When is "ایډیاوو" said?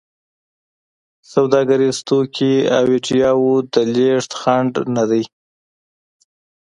2.93-3.53